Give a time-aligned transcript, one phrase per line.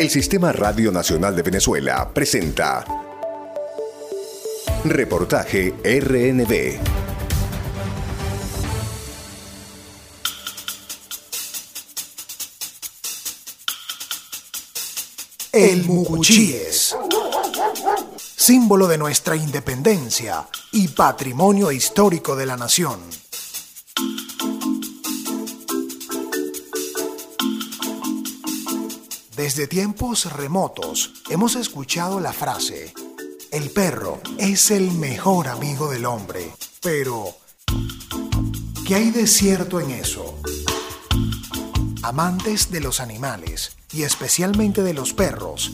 [0.00, 2.86] El Sistema Radio Nacional de Venezuela presenta
[4.82, 6.80] Reportaje RNB.
[15.52, 16.96] El Mucuchíes,
[18.36, 23.00] símbolo de nuestra independencia y patrimonio histórico de la nación.
[29.40, 32.92] Desde tiempos remotos hemos escuchado la frase,
[33.50, 37.34] el perro es el mejor amigo del hombre, pero
[38.86, 40.38] ¿qué hay de cierto en eso?
[42.02, 45.72] Amantes de los animales y especialmente de los perros,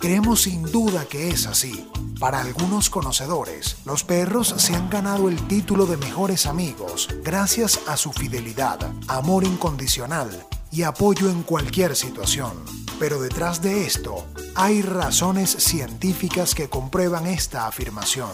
[0.00, 1.88] creemos sin duda que es así.
[2.18, 7.96] Para algunos conocedores, los perros se han ganado el título de mejores amigos gracias a
[7.96, 12.52] su fidelidad, amor incondicional y apoyo en cualquier situación.
[12.98, 18.30] Pero detrás de esto hay razones científicas que comprueban esta afirmación.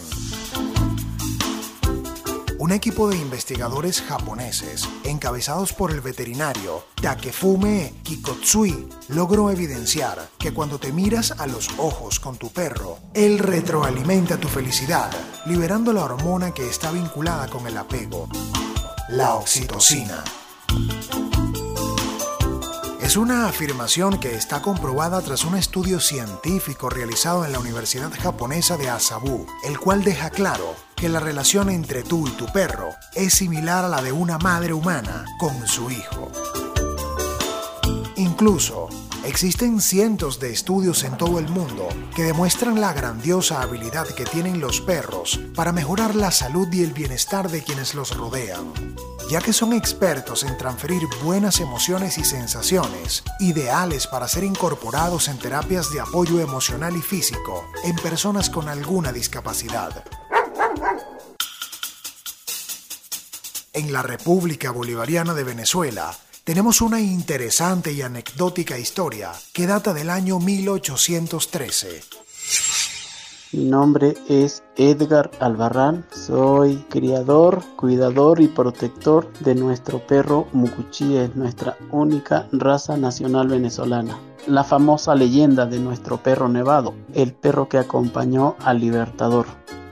[2.57, 10.79] Un equipo de investigadores japoneses, encabezados por el veterinario Takefume Kikotsui, logró evidenciar que cuando
[10.79, 15.11] te miras a los ojos con tu perro, él retroalimenta tu felicidad,
[15.47, 18.29] liberando la hormona que está vinculada con el apego,
[19.09, 20.23] la oxitocina.
[23.11, 28.77] Es una afirmación que está comprobada tras un estudio científico realizado en la Universidad japonesa
[28.77, 33.33] de Asabu, el cual deja claro que la relación entre tú y tu perro es
[33.33, 36.31] similar a la de una madre humana con su hijo.
[38.15, 38.87] Incluso,
[39.25, 44.61] existen cientos de estudios en todo el mundo que demuestran la grandiosa habilidad que tienen
[44.61, 48.71] los perros para mejorar la salud y el bienestar de quienes los rodean
[49.31, 55.39] ya que son expertos en transferir buenas emociones y sensaciones, ideales para ser incorporados en
[55.39, 60.03] terapias de apoyo emocional y físico en personas con alguna discapacidad.
[63.71, 66.13] En la República Bolivariana de Venezuela,
[66.43, 72.03] tenemos una interesante y anecdótica historia que data del año 1813
[73.53, 81.77] mi nombre es Edgar Albarrán, soy criador, cuidador y protector de nuestro perro Mucuchíes, nuestra
[81.91, 84.17] única raza nacional venezolana.
[84.47, 89.45] La famosa leyenda de nuestro perro nevado, el perro que acompañó al Libertador.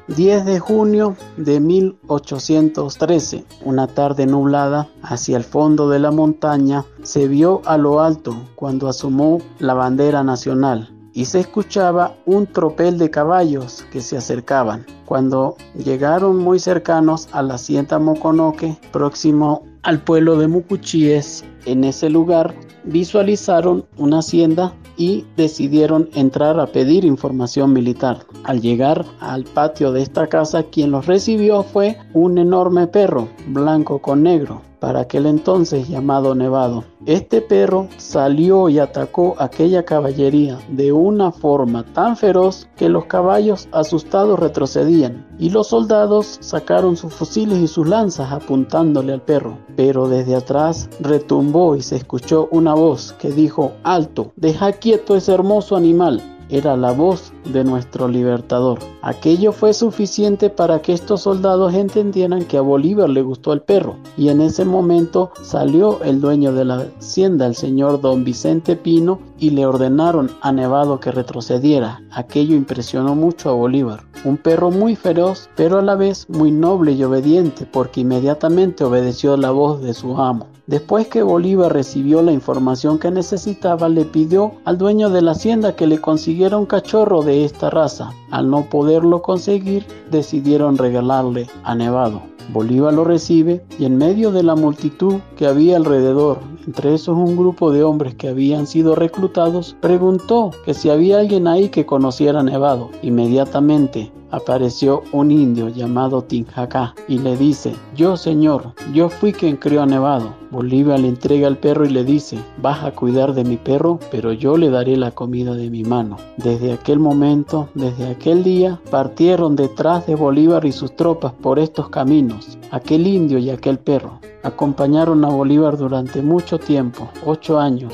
[0.08, 7.28] 10 de junio de 1813, una tarde nublada, hacia el fondo de la montaña, se
[7.28, 13.10] vio a lo alto cuando asomó la bandera nacional y se escuchaba un tropel de
[13.10, 14.86] caballos que se acercaban.
[15.06, 22.10] Cuando llegaron muy cercanos a la hacienda Moconoque, próximo al pueblo de Mucuchíes, en ese
[22.10, 22.54] lugar
[22.84, 28.20] visualizaron una hacienda y decidieron entrar a pedir información militar.
[28.44, 34.00] Al llegar al patio de esta casa, quien los recibió fue un enorme perro, blanco
[34.00, 36.84] con negro, para aquel entonces llamado Nevado.
[37.06, 43.68] Este perro salió y atacó aquella caballería de una forma tan feroz que los caballos
[43.72, 49.58] asustados retrocedían y los soldados sacaron sus fusiles y sus lanzas apuntándole al perro.
[49.76, 55.34] Pero desde atrás retumbó y se escuchó una voz que dijo, alto, deja quieto ese
[55.34, 58.80] hermoso animal era la voz de nuestro libertador.
[59.02, 63.96] Aquello fue suficiente para que estos soldados entendieran que a Bolívar le gustó el perro
[64.18, 69.20] y en ese momento salió el dueño de la hacienda, el señor don Vicente Pino,
[69.38, 72.02] y le ordenaron a Nevado que retrocediera.
[72.12, 74.04] Aquello impresionó mucho a Bolívar.
[74.26, 79.38] Un perro muy feroz, pero a la vez muy noble y obediente, porque inmediatamente obedeció
[79.38, 80.48] la voz de su amo.
[80.70, 85.76] Después que Bolívar recibió la información que necesitaba, le pidió al dueño de la hacienda
[85.76, 88.12] que le consiguiera un cachorro de esta raza.
[88.30, 92.29] Al no poderlo conseguir, decidieron regalarle a Nevado.
[92.52, 97.38] Bolívar lo recibe y en medio de la multitud que había alrededor, entre esos un
[97.38, 102.40] grupo de hombres que habían sido reclutados, preguntó que si había alguien ahí que conociera
[102.40, 102.90] a Nevado.
[103.02, 109.82] Inmediatamente apareció un indio llamado Tinjacá y le dice, yo señor, yo fui quien crió
[109.82, 110.34] a Nevado.
[110.52, 114.34] Bolívar le entrega al perro y le dice, vas a cuidar de mi perro, pero
[114.34, 116.18] yo le daré la comida de mi mano.
[116.38, 121.90] Desde aquel momento, desde aquel día, partieron detrás de Bolívar y sus tropas por estos
[121.90, 122.39] caminos,
[122.72, 124.20] aquel indio y aquel perro.
[124.44, 127.94] Acompañaron a Bolívar durante mucho tiempo, ocho años.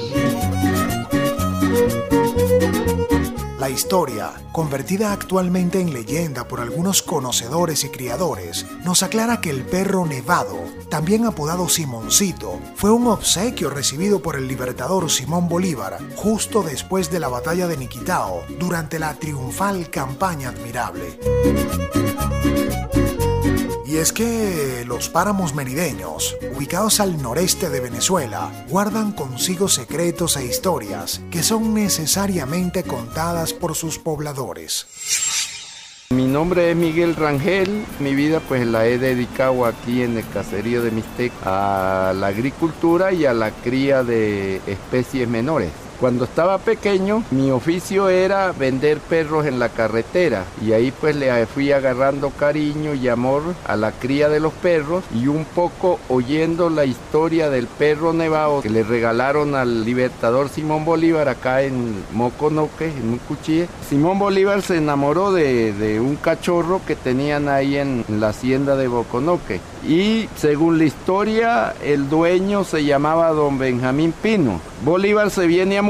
[3.65, 9.63] La historia, convertida actualmente en leyenda por algunos conocedores y criadores, nos aclara que el
[9.63, 16.61] perro nevado, también apodado Simoncito, fue un obsequio recibido por el libertador Simón Bolívar justo
[16.61, 21.17] después de la batalla de Niquitao durante la triunfal campaña admirable.
[23.95, 30.43] Y es que los páramos merideños, ubicados al noreste de Venezuela, guardan consigo secretos e
[30.45, 34.85] historias que son necesariamente contadas por sus pobladores.
[36.09, 40.83] Mi nombre es Miguel Rangel, mi vida pues la he dedicado aquí en el caserío
[40.83, 45.71] de Mixtec a la agricultura y a la cría de especies menores.
[45.99, 51.45] Cuando estaba pequeño, mi oficio era vender perros en la carretera y ahí pues le
[51.45, 56.69] fui agarrando cariño y amor a la cría de los perros y un poco oyendo
[56.69, 62.87] la historia del perro nevado que le regalaron al libertador Simón Bolívar acá en Moconoque,
[62.87, 63.67] en un cuchillo.
[63.89, 69.61] Simón Bolívar se enamoró de, un cachorro que tenían ahí en la hacienda de Moconoque
[69.87, 74.59] y según la historia el dueño se llamaba don Benjamín Pino.
[74.83, 75.81] Bolívar se viene a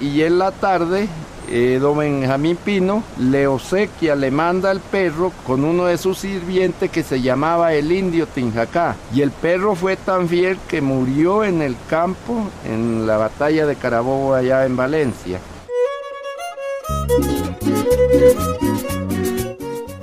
[0.00, 1.08] Y en la tarde
[1.48, 6.90] eh, don Benjamín Pino le obsequia, le manda al perro con uno de sus sirvientes
[6.90, 8.96] que se llamaba el indio Tinjacá.
[9.14, 13.76] Y el perro fue tan fiel que murió en el campo en la batalla de
[13.76, 15.38] Carabobo allá en Valencia.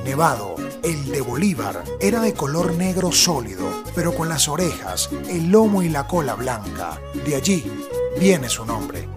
[0.06, 5.82] Nevado, el de Bolívar, era de color negro sólido, pero con las orejas, el lomo
[5.82, 7.00] y la cola blanca.
[7.26, 7.66] De allí
[8.20, 9.08] viene su nombre.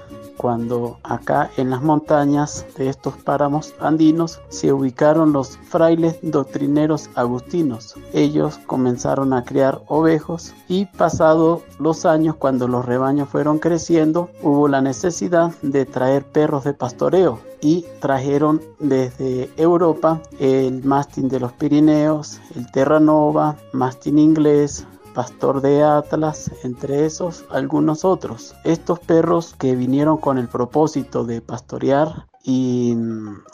[0.42, 7.94] cuando acá en las montañas de estos páramos andinos se ubicaron los frailes doctrineros agustinos.
[8.12, 14.66] Ellos comenzaron a criar ovejos y pasados los años cuando los rebaños fueron creciendo hubo
[14.66, 21.52] la necesidad de traer perros de pastoreo y trajeron desde Europa el mastín de los
[21.52, 28.54] Pirineos, el Terranova, mastín inglés, pastor de Atlas, entre esos algunos otros.
[28.64, 32.96] Estos perros que vinieron con el propósito de pastorear y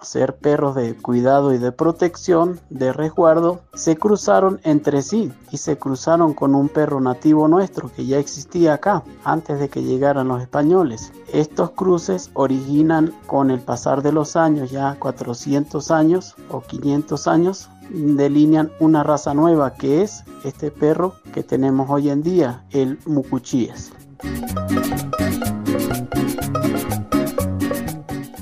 [0.02, 5.76] ser perros de cuidado y de protección, de resguardo, se cruzaron entre sí y se
[5.76, 10.40] cruzaron con un perro nativo nuestro que ya existía acá antes de que llegaran los
[10.40, 11.12] españoles.
[11.32, 17.68] Estos cruces originan con el pasar de los años, ya 400 años o 500 años,
[17.90, 23.92] delinean una raza nueva que es este perro que tenemos hoy en día, el mucuchíes.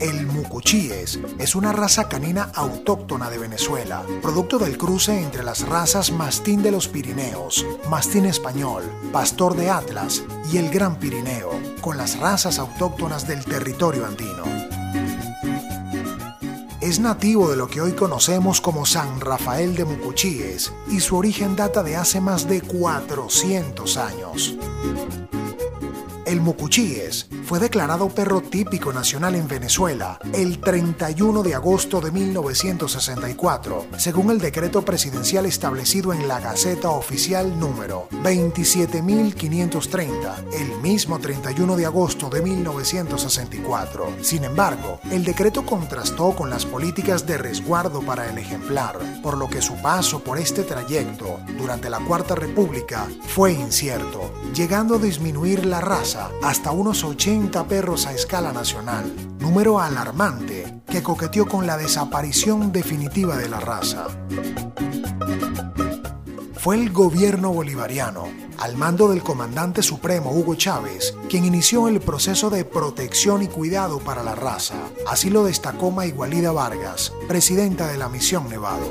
[0.00, 6.12] El mucuchíes es una raza canina autóctona de Venezuela, producto del cruce entre las razas
[6.12, 11.50] mastín de los Pirineos, mastín español, pastor de Atlas y el Gran Pirineo,
[11.80, 14.75] con las razas autóctonas del territorio andino
[16.88, 21.56] es nativo de lo que hoy conocemos como San Rafael de Mucuchíes y su origen
[21.56, 24.56] data de hace más de 400 años.
[26.26, 33.86] El mucuchíes fue declarado perro típico nacional en Venezuela el 31 de agosto de 1964,
[33.96, 41.86] según el decreto presidencial establecido en la Gaceta Oficial número 27530, el mismo 31 de
[41.86, 44.16] agosto de 1964.
[44.20, 49.48] Sin embargo, el decreto contrastó con las políticas de resguardo para el ejemplar, por lo
[49.48, 55.64] que su paso por este trayecto durante la Cuarta República fue incierto, llegando a disminuir
[55.64, 61.76] la raza hasta unos 80 perros a escala nacional, número alarmante que coqueteó con la
[61.76, 64.06] desaparición definitiva de la raza.
[66.66, 68.24] Fue el gobierno bolivariano,
[68.58, 74.00] al mando del comandante supremo Hugo Chávez, quien inició el proceso de protección y cuidado
[74.00, 74.74] para la raza.
[75.06, 78.90] Así lo destacó Maigualida Vargas, presidenta de la Misión Nevado.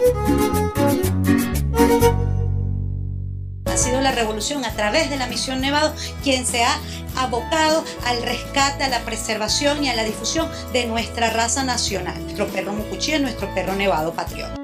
[3.75, 6.79] Ha sido la revolución a través de la misión Nevado quien se ha
[7.17, 12.17] abocado al rescate, a la preservación y a la difusión de nuestra raza nacional.
[12.23, 14.55] Nuestro perro mucuchí es nuestro perro nevado patriota.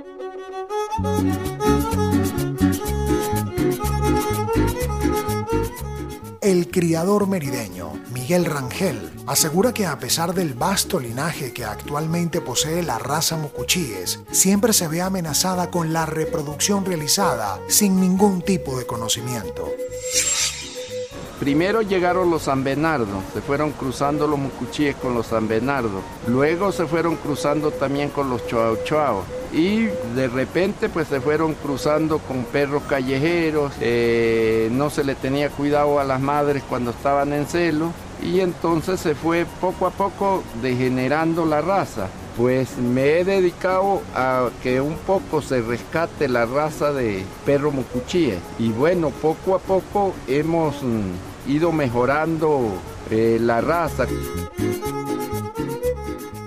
[6.41, 12.81] El criador merideño, Miguel Rangel, asegura que a pesar del vasto linaje que actualmente posee
[12.81, 18.87] la raza mucuchíes, siempre se ve amenazada con la reproducción realizada sin ningún tipo de
[18.87, 19.69] conocimiento.
[21.41, 26.03] Primero llegaron los San Bernardo, se fueron cruzando los mucuchíes con los San Bernardo.
[26.27, 29.23] Luego se fueron cruzando también con los Choao Choao.
[29.51, 35.49] Y de repente pues se fueron cruzando con perros callejeros, eh, no se le tenía
[35.49, 40.43] cuidado a las madres cuando estaban en celo y entonces se fue poco a poco
[40.61, 42.07] degenerando la raza.
[42.37, 48.37] Pues me he dedicado a que un poco se rescate la raza de perro mucuchíe
[48.59, 52.73] y bueno, poco a poco hemos mm, ido mejorando
[53.09, 54.07] eh, la raza.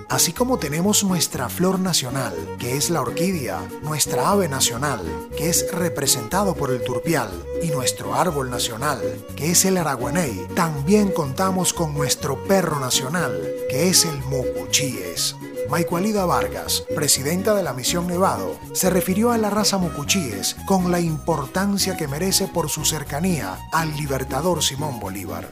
[0.09, 5.01] Así como tenemos nuestra flor nacional, que es la orquídea, nuestra ave nacional,
[5.35, 7.29] que es representado por el turpial,
[7.61, 9.01] y nuestro árbol nacional,
[9.35, 13.37] que es el araguaney, también contamos con nuestro perro nacional,
[13.69, 15.35] que es el mucuchíes.
[15.69, 20.99] Maicualida Vargas, presidenta de la Misión Nevado, se refirió a la raza mucuchíes con la
[20.99, 25.51] importancia que merece por su cercanía al libertador Simón Bolívar.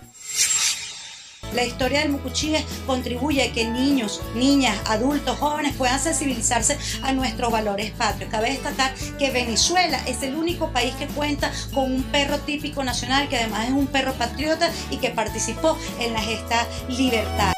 [1.54, 7.52] La historia del Mucuchíes contribuye a que niños, niñas, adultos, jóvenes puedan sensibilizarse a nuestros
[7.52, 8.32] valores patrios.
[8.32, 13.30] Cabe destacar que Venezuela es el único país que cuenta con un perro típico nacional
[13.30, 17.54] que además es un perro patriota y que participó en la gesta Libertad.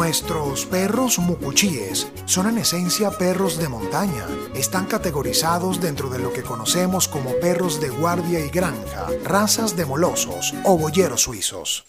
[0.00, 4.24] Nuestros perros mucuchíes son en esencia perros de montaña.
[4.54, 9.84] Están categorizados dentro de lo que conocemos como perros de guardia y granja, razas de
[9.84, 11.84] molosos o boyeros suizos.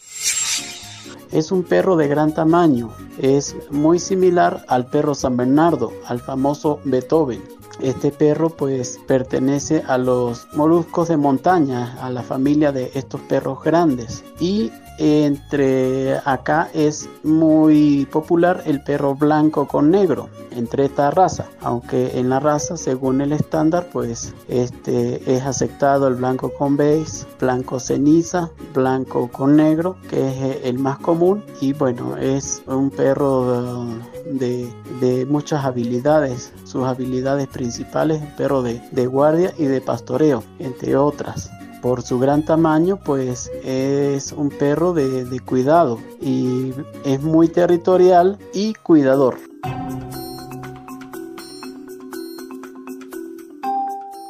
[1.31, 6.81] Es un perro de gran tamaño, es muy similar al perro San Bernardo, al famoso
[6.83, 7.41] Beethoven.
[7.79, 13.63] Este perro pues pertenece a los moluscos de montaña, a la familia de estos perros
[13.63, 14.69] grandes y
[15.01, 22.29] entre acá es muy popular el perro blanco con negro entre esta raza aunque en
[22.29, 28.51] la raza según el estándar pues este es aceptado el blanco con beige blanco ceniza
[28.75, 33.87] blanco con negro que es el más común y bueno es un perro
[34.25, 36.53] de, de muchas habilidades.
[36.63, 41.51] Sus habilidades principales perro de, de guardia y de pastoreo entre otras
[41.81, 46.73] por su gran tamaño, pues es un perro de, cuidado y
[47.03, 49.37] es muy territorial y cuidador.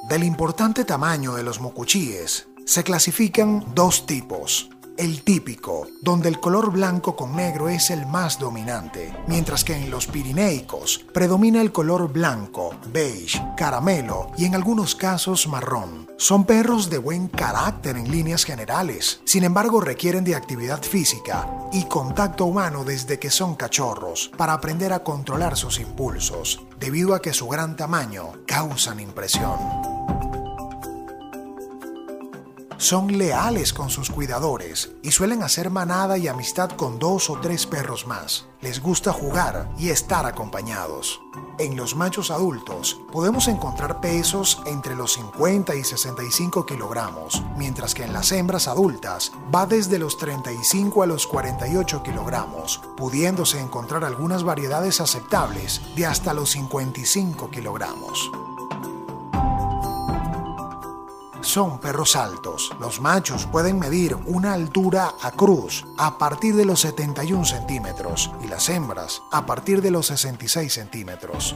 [0.09, 4.69] Del importante tamaño de los mocuchíes se clasifican dos tipos.
[4.97, 9.89] El típico, donde el color blanco con negro es el más dominante, mientras que en
[9.89, 16.00] los pirineicos predomina el color blanco, beige, caramelo y en algunos casos marrón.
[16.21, 21.85] Son perros de buen carácter en líneas generales, sin embargo requieren de actividad física y
[21.85, 27.33] contacto humano desde que son cachorros para aprender a controlar sus impulsos, debido a que
[27.33, 29.90] su gran tamaño causan impresión
[32.81, 37.67] son leales con sus cuidadores y suelen hacer manada y amistad con dos o tres
[37.67, 38.47] perros más.
[38.59, 41.21] Les gusta jugar y estar acompañados.
[41.59, 48.03] En los machos adultos podemos encontrar pesos entre los 50 y 65 kilogramos, mientras que
[48.03, 54.43] en las hembras adultas va desde los 35 a los 48 kilogramos, pudiéndose encontrar algunas
[54.43, 58.31] variedades aceptables de hasta los 55 kilogramos.
[61.41, 62.71] Son perros altos.
[62.79, 68.47] Los machos pueden medir una altura a cruz a partir de los 71 centímetros y
[68.47, 71.55] las hembras a partir de los 66 centímetros.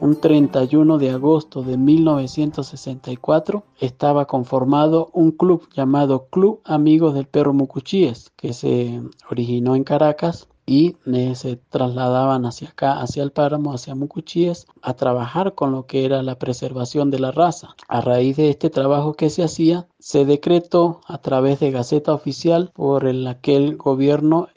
[0.00, 7.52] Un 31 de agosto de 1964 estaba conformado un club llamado Club Amigos del Perro
[7.52, 9.00] Mucuchíes, que se
[9.30, 10.96] originó en Caracas y
[11.34, 16.22] se trasladaban hacia acá, hacia el páramo, hacia Mucuchíes, a trabajar con lo que era
[16.22, 17.74] la preservación de la raza.
[17.88, 22.70] A raíz de este trabajo que se hacía, se decretó a través de Gaceta Oficial
[22.74, 24.48] por el aquel gobierno,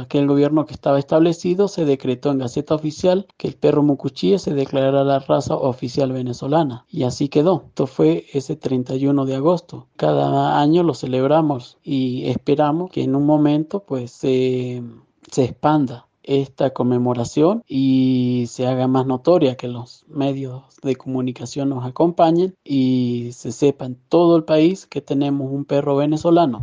[0.00, 4.54] aquel gobierno que estaba establecido, se decretó en Gaceta Oficial que el perro Mucuchíes se
[4.54, 6.86] declarara la raza oficial venezolana.
[6.88, 7.64] Y así quedó.
[7.68, 9.86] Esto fue ese 31 de agosto.
[9.96, 14.82] Cada año lo celebramos y esperamos que en un momento pues se
[15.30, 21.86] se expanda esta conmemoración y se haga más notoria que los medios de comunicación nos
[21.86, 26.62] acompañen y se sepa en todo el país que tenemos un perro venezolano.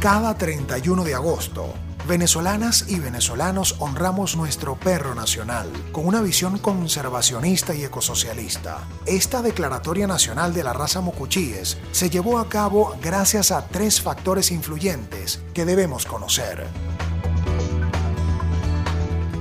[0.00, 1.66] Cada 31 de agosto,
[2.10, 8.78] venezolanas y venezolanos honramos nuestro perro nacional con una visión conservacionista y ecosocialista.
[9.06, 14.50] Esta declaratoria nacional de la raza mucuchíes se llevó a cabo gracias a tres factores
[14.50, 16.66] influyentes que debemos conocer.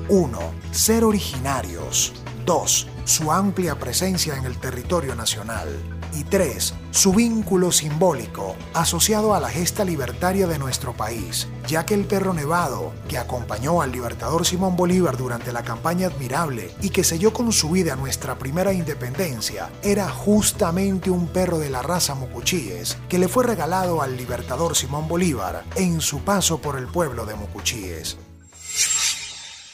[0.07, 0.39] 1.
[0.69, 2.13] Ser originarios.
[2.45, 2.87] 2.
[3.03, 9.49] Su amplia presencia en el territorio nacional y tres, su vínculo simbólico asociado a la
[9.49, 14.75] gesta libertaria de nuestro país, ya que el perro nevado, que acompañó al libertador Simón
[14.75, 20.09] Bolívar durante la campaña admirable y que selló con su vida nuestra primera independencia, era
[20.09, 25.63] justamente un perro de la raza Mucuchíes que le fue regalado al libertador Simón Bolívar
[25.75, 28.17] en su paso por el pueblo de Mucuchíes.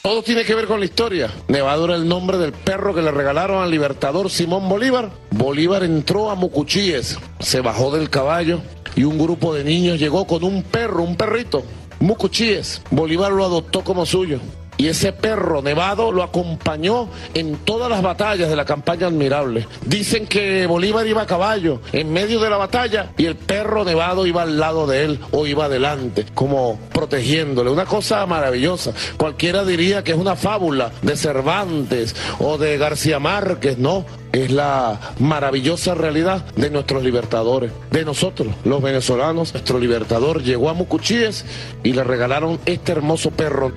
[0.06, 1.34] Todo tiene que ver con la historia.
[1.48, 5.10] Nevado era el nombre del perro que le regalaron al libertador Simón Bolívar.
[5.32, 8.60] Bolívar entró a Mucuchíes, se bajó del caballo
[8.94, 11.64] y un grupo de niños llegó con un perro, un perrito.
[11.98, 12.82] Mucuchíes.
[12.92, 14.38] Bolívar lo adoptó como suyo.
[14.78, 19.66] Y ese perro nevado lo acompañó en todas las batallas de la campaña admirable.
[19.84, 24.26] Dicen que Bolívar iba a caballo en medio de la batalla y el perro nevado
[24.26, 27.70] iba al lado de él o iba adelante, como protegiéndole.
[27.70, 28.92] Una cosa maravillosa.
[29.16, 34.04] Cualquiera diría que es una fábula de Cervantes o de García Márquez, no.
[34.32, 39.54] Es la maravillosa realidad de nuestros libertadores, de nosotros, los venezolanos.
[39.54, 41.46] Nuestro libertador llegó a Mucuchíes
[41.82, 43.72] y le regalaron este hermoso perro.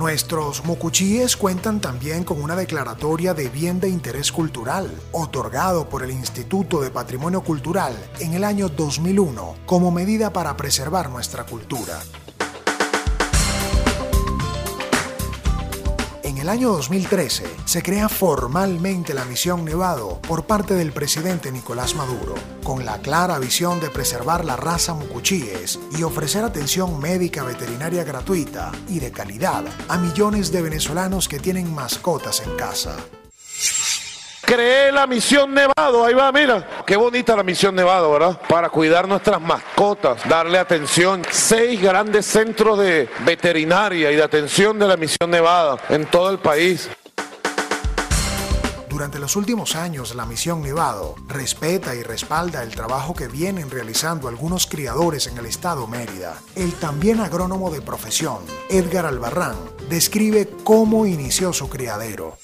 [0.00, 6.10] Nuestros mucuchíes cuentan también con una declaratoria de bien de interés cultural, otorgado por el
[6.10, 12.00] Instituto de Patrimonio Cultural en el año 2001 como medida para preservar nuestra cultura.
[16.40, 22.34] El año 2013 se crea formalmente la Misión Nevado por parte del presidente Nicolás Maduro,
[22.64, 28.72] con la clara visión de preservar la raza mucuchíes y ofrecer atención médica veterinaria gratuita
[28.88, 32.96] y de calidad a millones de venezolanos que tienen mascotas en casa.
[34.50, 36.82] Creé la misión Nevado, ahí va, mira.
[36.84, 38.40] Qué bonita la misión Nevado, ¿verdad?
[38.48, 41.22] Para cuidar nuestras mascotas, darle atención.
[41.30, 46.40] Seis grandes centros de veterinaria y de atención de la misión Nevada en todo el
[46.40, 46.90] país.
[48.88, 54.26] Durante los últimos años, la misión Nevado respeta y respalda el trabajo que vienen realizando
[54.26, 56.34] algunos criadores en el estado Mérida.
[56.56, 59.54] El también agrónomo de profesión, Edgar Albarrán,
[59.88, 62.36] describe cómo inició su criadero.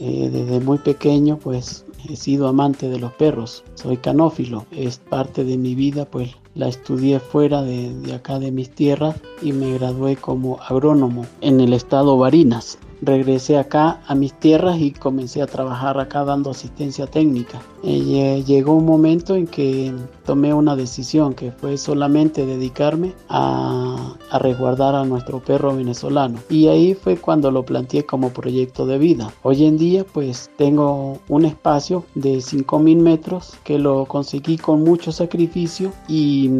[0.00, 5.44] Eh, desde muy pequeño pues he sido amante de los perros, soy canófilo, es parte
[5.44, 9.72] de mi vida pues la estudié fuera de, de acá de mis tierras y me
[9.74, 15.46] gradué como agrónomo en el estado Barinas regresé acá a mis tierras y comencé a
[15.46, 17.60] trabajar acá dando asistencia técnica.
[17.82, 19.92] Eh, llegó un momento en que
[20.24, 26.68] tomé una decisión que fue solamente dedicarme a, a, resguardar a nuestro perro venezolano y
[26.68, 29.30] ahí fue cuando lo planteé como proyecto de vida.
[29.42, 35.12] Hoy en día pues tengo un espacio de 5.000 metros que lo conseguí con mucho
[35.12, 36.50] sacrificio y,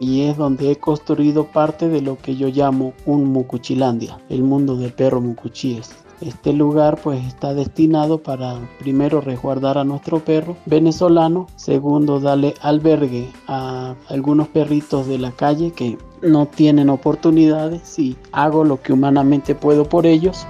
[0.00, 4.76] y es donde he construido parte de lo que yo llamo un Mucuchilandia, el mundo
[4.76, 5.75] del perro Mucuchí
[6.20, 13.30] este lugar pues está destinado para primero resguardar a nuestro perro venezolano, segundo darle albergue
[13.46, 19.54] a algunos perritos de la calle que no tienen oportunidades y hago lo que humanamente
[19.54, 20.46] puedo por ellos.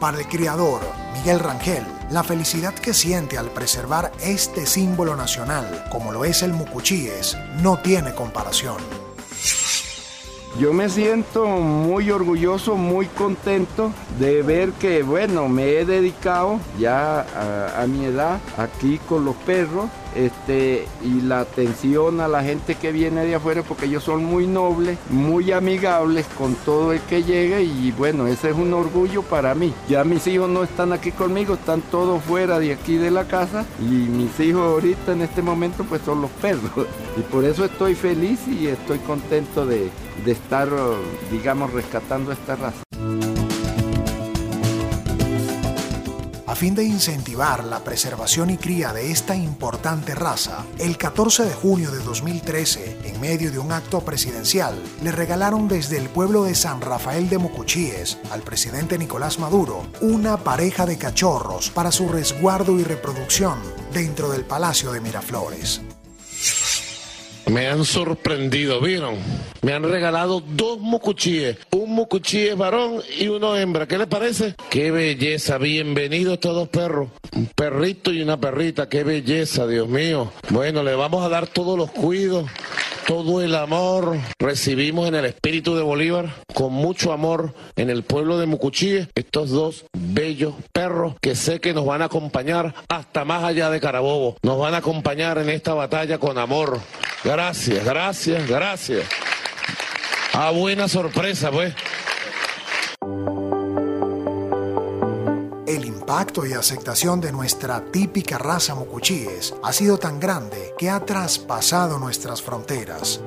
[0.00, 0.80] Para el criador
[1.18, 6.52] Miguel Rangel, la felicidad que siente al preservar este símbolo nacional, como lo es el
[6.52, 8.76] mucuchíes, no tiene comparación.
[10.58, 17.20] Yo me siento muy orgulloso, muy contento de ver que, bueno, me he dedicado ya
[17.20, 19.88] a, a mi edad aquí con los perros
[20.18, 24.48] este, y la atención a la gente que viene de afuera porque ellos son muy
[24.48, 29.54] nobles, muy amigables con todo el que llegue y bueno, ese es un orgullo para
[29.54, 29.72] mí.
[29.88, 33.64] Ya mis hijos no están aquí conmigo, están todos fuera de aquí de la casa
[33.80, 37.94] y mis hijos ahorita en este momento pues son los perros y por eso estoy
[37.94, 39.88] feliz y estoy contento de,
[40.24, 40.68] de estar,
[41.30, 42.87] digamos, rescatando esta raza.
[46.58, 51.92] Fin de incentivar la preservación y cría de esta importante raza, el 14 de junio
[51.92, 56.80] de 2013, en medio de un acto presidencial, le regalaron desde el pueblo de San
[56.80, 62.82] Rafael de Mocuchíes al presidente Nicolás Maduro una pareja de cachorros para su resguardo y
[62.82, 63.60] reproducción
[63.92, 65.80] dentro del Palacio de Miraflores.
[67.48, 69.16] Me han sorprendido, ¿vieron?
[69.62, 73.88] Me han regalado dos mucuchíes, un mucuchíes varón y uno hembra.
[73.88, 74.54] ¿Qué les parece?
[74.68, 77.08] Qué belleza, bienvenidos estos dos perros.
[77.34, 80.30] Un perrito y una perrita, qué belleza, Dios mío.
[80.50, 82.44] Bueno, le vamos a dar todos los cuidos
[83.08, 88.36] todo el amor recibimos en el espíritu de Bolívar, con mucho amor en el pueblo
[88.36, 93.44] de Mucuchíe, estos dos bellos perros que sé que nos van a acompañar hasta más
[93.44, 94.36] allá de Carabobo.
[94.42, 96.80] Nos van a acompañar en esta batalla con amor.
[97.24, 99.06] Gracias, gracias, gracias.
[100.34, 101.72] A buena sorpresa, pues.
[106.08, 111.98] Impacto y aceptación de nuestra típica raza mucuchíes ha sido tan grande que ha traspasado
[111.98, 113.20] nuestras fronteras.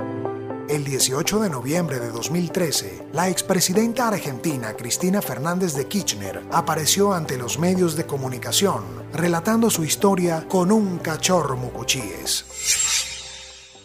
[0.68, 7.38] El 18 de noviembre de 2013, la expresidenta argentina Cristina Fernández de Kirchner apareció ante
[7.38, 13.01] los medios de comunicación relatando su historia con un cachorro mucuchíes.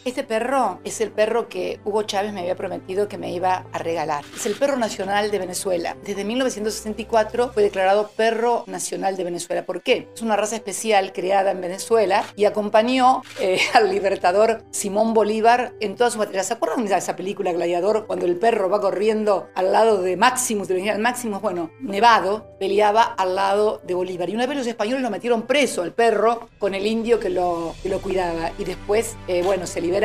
[0.06, 3.78] Este perro es el perro que Hugo Chávez me había prometido que me iba a
[3.78, 4.24] regalar.
[4.36, 5.96] Es el perro nacional de Venezuela.
[6.04, 9.66] Desde 1964 fue declarado perro nacional de Venezuela.
[9.66, 10.08] ¿Por qué?
[10.14, 15.96] Es una raza especial creada en Venezuela y acompañó eh, al libertador Simón Bolívar en
[15.96, 16.46] todas sus batallas.
[16.46, 20.68] ¿Se acuerdan de esa película Gladiador cuando el perro va corriendo al lado de Maximus,
[20.68, 24.30] de el Maximus, bueno, Nevado, peleaba al lado de Bolívar.
[24.30, 27.74] Y una vez los españoles lo metieron preso al perro con el indio que lo,
[27.82, 28.52] que lo cuidaba.
[28.56, 29.95] Y después, eh, bueno, se liberó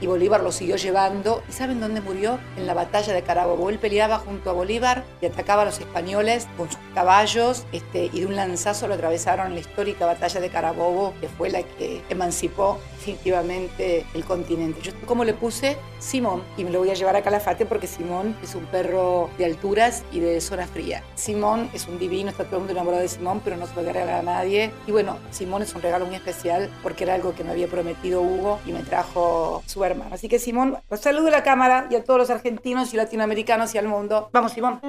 [0.00, 1.42] y Bolívar lo siguió llevando.
[1.48, 2.38] ¿Y saben dónde murió?
[2.58, 3.70] En la batalla de Carabobo.
[3.70, 8.20] Él peleaba junto a Bolívar y atacaba a los españoles con sus caballos este, y
[8.20, 12.02] de un lanzazo lo atravesaron en la histórica batalla de Carabobo, que fue la que
[12.10, 14.82] emancipó definitivamente el continente.
[14.82, 15.78] Yo, ¿cómo le puse?
[15.98, 16.42] Simón.
[16.58, 20.02] Y me lo voy a llevar a Calafate porque Simón es un perro de alturas
[20.12, 21.02] y de zona fría.
[21.14, 23.82] Simón es un divino, está todo el mundo enamorado de Simón, pero no se lo
[23.82, 24.72] regala a nadie.
[24.86, 28.20] Y bueno, Simón es un regalo muy especial porque era algo que me había prometido
[28.20, 29.21] Hugo y me trajo
[29.66, 30.14] su hermano.
[30.14, 33.74] Así que Simón, los saludo a la cámara y a todos los argentinos y latinoamericanos
[33.74, 34.30] y al mundo.
[34.32, 34.80] Vamos, Simón.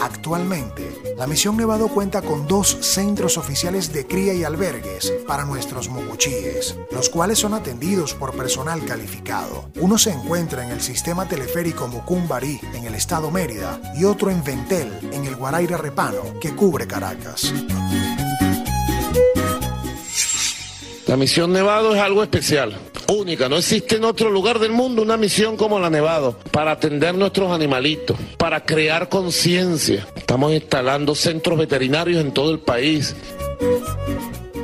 [0.00, 5.88] Actualmente, la Misión Nevado cuenta con dos centros oficiales de cría y albergues para nuestros
[5.88, 9.70] mocuchíes, los cuales son atendidos por personal calificado.
[9.80, 14.42] Uno se encuentra en el sistema teleférico Mucumbarí, en el estado Mérida, y otro en
[14.44, 17.52] Ventel, en el Guaraira Repano, que cubre Caracas.
[21.06, 23.48] La misión Nevado es algo especial, única.
[23.48, 27.52] No existe en otro lugar del mundo una misión como la Nevado para atender nuestros
[27.52, 30.04] animalitos, para crear conciencia.
[30.16, 33.14] Estamos instalando centros veterinarios en todo el país.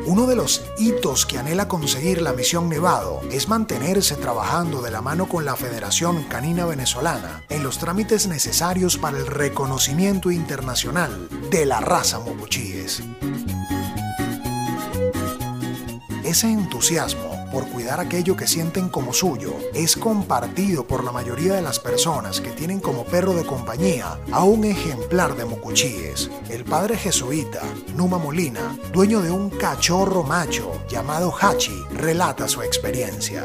[0.05, 5.01] Uno de los hitos que anhela conseguir la misión Nevado es mantenerse trabajando de la
[5.01, 11.67] mano con la Federación Canina Venezolana en los trámites necesarios para el reconocimiento internacional de
[11.67, 13.01] la raza mopuchíes.
[16.25, 21.63] Ese entusiasmo por cuidar aquello que sienten como suyo es compartido por la mayoría de
[21.63, 26.31] las personas que tienen como perro de compañía a un ejemplar de mocuchíes.
[26.49, 27.63] El padre jesuita,
[27.97, 33.45] Numa Molina, dueño de un cachorro macho llamado Hachi, relata su experiencia.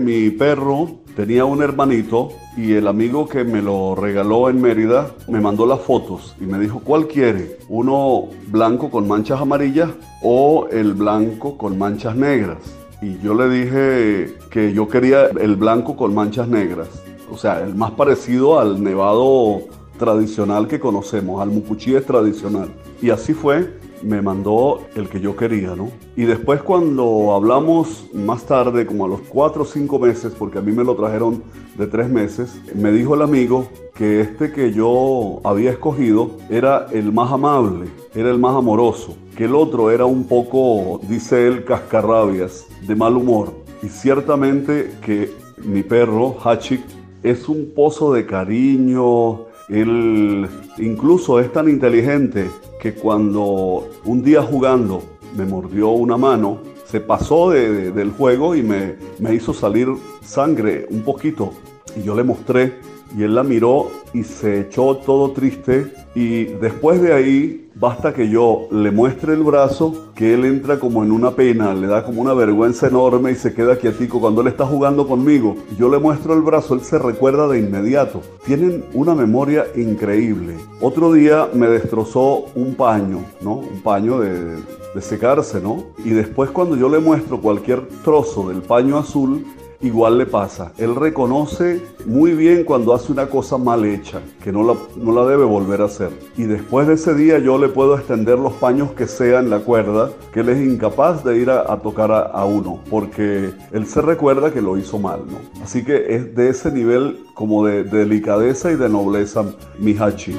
[0.00, 5.40] Mi perro tenía un hermanito y el amigo que me lo regaló en Mérida me
[5.40, 7.58] mandó las fotos y me dijo, ¿cuál quiere?
[7.68, 9.90] ¿Uno blanco con manchas amarillas
[10.22, 12.58] o el blanco con manchas negras?
[13.02, 16.88] Y yo le dije que yo quería el blanco con manchas negras,
[17.30, 19.60] o sea, el más parecido al nevado
[19.98, 22.70] tradicional que conocemos, al mucuchíes tradicional.
[23.02, 25.90] Y así fue, me mandó el que yo quería, ¿no?
[26.16, 30.62] Y después cuando hablamos más tarde, como a los cuatro o cinco meses, porque a
[30.62, 31.42] mí me lo trajeron
[31.76, 37.12] de tres meses, me dijo el amigo que este que yo había escogido era el
[37.12, 42.66] más amable, era el más amoroso, que el otro era un poco, dice él, cascarrabias,
[42.86, 43.52] de mal humor.
[43.82, 45.32] Y ciertamente que
[45.64, 46.82] mi perro, Hachik,
[47.22, 55.02] es un pozo de cariño, él incluso es tan inteligente que cuando un día jugando
[55.36, 59.88] me mordió una mano, se pasó del juego y me, me hizo salir
[60.22, 61.52] sangre un poquito.
[61.96, 62.80] Y yo le mostré
[63.16, 68.28] y él la miró y se echó todo triste y después de ahí basta que
[68.28, 72.20] yo le muestre el brazo que él entra como en una pena, le da como
[72.20, 75.56] una vergüenza enorme y se queda quietico cuando él está jugando conmigo.
[75.78, 78.20] Yo le muestro el brazo, él se recuerda de inmediato.
[78.44, 80.56] Tienen una memoria increíble.
[80.80, 83.54] Otro día me destrozó un paño, ¿no?
[83.54, 84.56] Un paño de,
[84.94, 85.84] de secarse, ¿no?
[86.04, 89.44] Y después cuando yo le muestro cualquier trozo del paño azul,
[89.80, 90.72] igual le pasa.
[90.78, 95.28] Él reconoce muy bien cuando hace una cosa mal hecha, que no la, no la
[95.28, 96.10] debe volver a hacer.
[96.36, 99.60] Y después de ese día yo le puedo extender los paños que sea en la
[99.60, 104.52] cuerda, que él es incapaz de ir a, tocar a, uno, porque él se recuerda
[104.52, 105.20] que lo hizo mal.
[105.26, 105.62] ¿no?
[105.62, 109.44] Así que es de ese nivel como de, de delicadeza y de nobleza
[109.78, 110.34] Mihachi.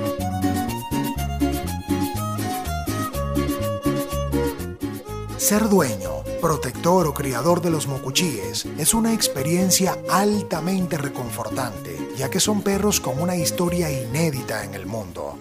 [5.38, 12.40] Ser dueño, protector o criador de los mocuchíes es una experiencia altamente reconfortante, ya que
[12.40, 15.38] son perros con una historia inédita en el mundo.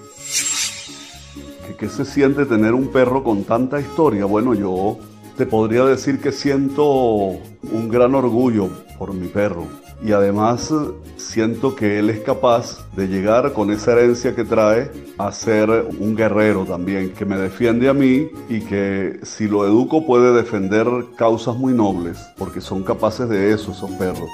[1.79, 4.27] ¿Qué, se siente tener un perro con tanta historia?
[4.27, 4.99] Bueno, yo
[5.37, 9.67] te podría decir que siento un gran orgullo por mi perro
[10.03, 10.73] y además
[11.17, 16.17] siento que él es capaz de llegar con esa herencia que trae a ser un
[16.17, 20.87] guerrero también, que me defiende a mí y que si lo educo puede defender
[21.17, 24.29] causas muy nobles, porque son capaces de eso esos perros.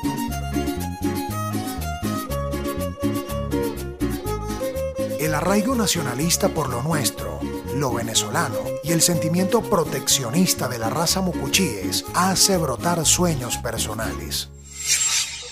[5.18, 7.40] El arraigo nacionalista por lo nuestro,
[7.76, 14.48] lo venezolano y el sentimiento proteccionista de la raza mucuchíes hace brotar sueños personales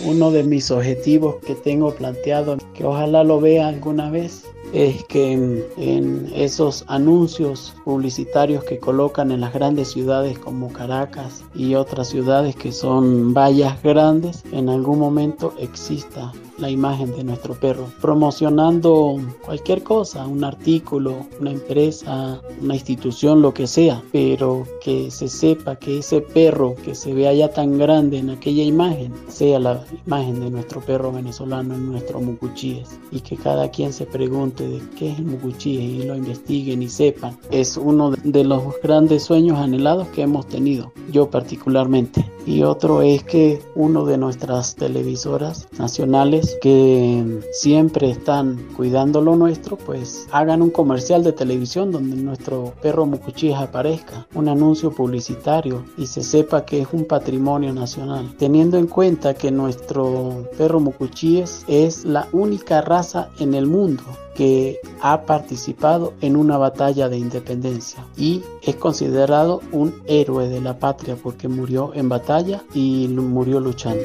[0.04, 5.32] uno de mis objetivos que tengo planteado, que ojalá lo vea alguna vez, es que
[5.32, 12.56] en, esos anuncios publicitarios que colocan en las grandes ciudades como Caracas y otras ciudades
[12.56, 19.82] que son vallas grandes, en algún momento exista la imagen de nuestro perro, promocionando cualquier
[19.82, 25.98] cosa, un artículo, una empresa, una institución, lo que sea, pero que se sepa que
[25.98, 30.50] ese perro que se vea ya tan grande en aquella imagen sea la imagen de
[30.50, 35.18] nuestro perro venezolano en nuestro mucuchíes y que cada quien se pregunte de qué es
[35.18, 37.36] el mucuchíes y lo investiguen y sepan.
[37.50, 42.24] Es uno de los grandes sueños anhelados que hemos tenido, yo particularmente.
[42.46, 49.76] Y otro es que uno de nuestras televisoras nacionales que siempre están cuidando lo nuestro,
[49.76, 56.06] pues hagan un comercial de televisión donde nuestro perro mucuchíes aparezca, un anuncio publicitario y
[56.06, 58.34] se sepa que es un patrimonio nacional.
[58.38, 64.02] Teniendo en cuenta que nuestro perro mucuchíes es la única raza en el mundo
[64.34, 70.78] que ha participado en una batalla de independencia y es considerado un héroe de la
[70.78, 74.04] patria porque murió en batalla y murió luchando.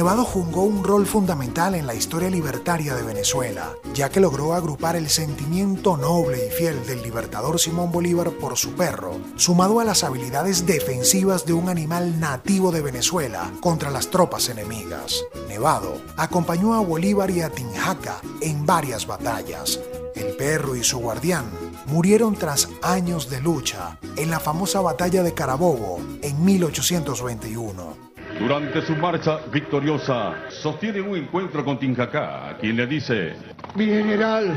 [0.00, 4.96] Nevado jugó un rol fundamental en la historia libertaria de Venezuela, ya que logró agrupar
[4.96, 10.02] el sentimiento noble y fiel del libertador Simón Bolívar por su perro, sumado a las
[10.02, 15.22] habilidades defensivas de un animal nativo de Venezuela contra las tropas enemigas.
[15.48, 19.80] Nevado acompañó a Bolívar y a Tinjaca en varias batallas.
[20.14, 21.44] El perro y su guardián
[21.88, 28.09] murieron tras años de lucha en la famosa batalla de Carabobo en 1821.
[28.40, 33.36] Durante su marcha victoriosa, sostiene un encuentro con Tinjacá, quien le dice:
[33.74, 34.50] Mi general,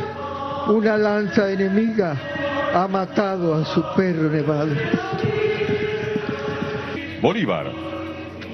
[0.70, 2.16] una lanza enemiga
[2.74, 4.74] ha matado a su perro nevado.
[7.22, 7.74] Bolívar,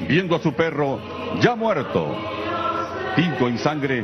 [0.07, 0.99] viendo a su perro
[1.39, 2.07] ya muerto,
[3.15, 4.01] tinto en sangre,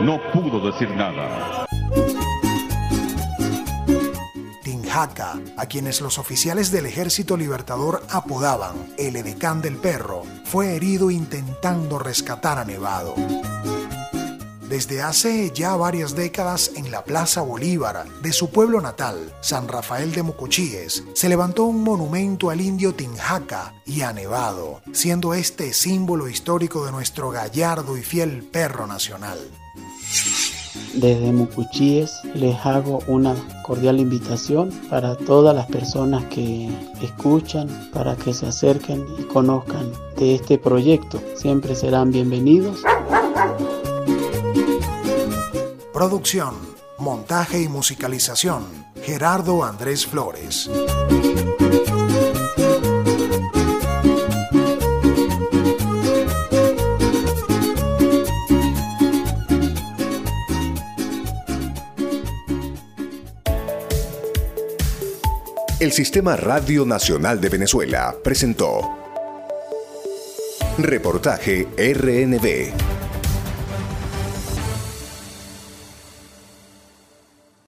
[0.00, 1.61] no pudo decir nada.
[4.94, 11.98] A quienes los oficiales del Ejército Libertador apodaban el edecán del perro, fue herido intentando
[11.98, 13.14] rescatar a Nevado.
[14.68, 20.12] Desde hace ya varias décadas en la Plaza Bolívar de su pueblo natal, San Rafael
[20.12, 26.28] de Mocochíes, se levantó un monumento al indio Tinjaca y a Nevado, siendo este símbolo
[26.28, 29.38] histórico de nuestro gallardo y fiel perro nacional.
[30.94, 36.68] Desde Mucuchíes les hago una cordial invitación para todas las personas que
[37.00, 41.20] escuchan, para que se acerquen y conozcan de este proyecto.
[41.34, 42.82] Siempre serán bienvenidos.
[45.94, 46.54] Producción,
[46.98, 48.64] montaje y musicalización.
[49.02, 50.70] Gerardo Andrés Flores.
[65.82, 68.88] El Sistema Radio Nacional de Venezuela presentó
[70.78, 72.91] Reportaje RNB.